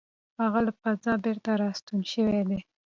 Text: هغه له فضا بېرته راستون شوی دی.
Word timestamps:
هغه 0.41 0.59
له 0.65 0.71
فضا 0.81 1.13
بېرته 1.23 1.51
راستون 1.61 1.99
شوی 2.11 2.41
دی. 2.49 2.59